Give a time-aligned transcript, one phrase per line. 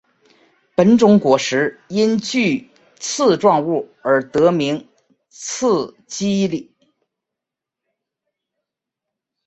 [0.73, 4.89] 本种果实因具刺状物而得名
[5.29, 6.71] 刺蒺藜。